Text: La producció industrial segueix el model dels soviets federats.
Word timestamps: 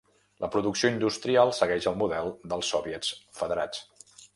La 0.45 0.47
producció 0.55 0.91
industrial 0.93 1.53
segueix 1.59 1.87
el 1.93 2.01
model 2.03 2.35
dels 2.55 2.77
soviets 2.77 3.17
federats. 3.43 3.89